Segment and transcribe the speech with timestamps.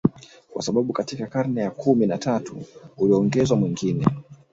[0.53, 2.63] kwa sababu katika karne ya kumi na tatu
[2.97, 4.05] uliongezwa mwingine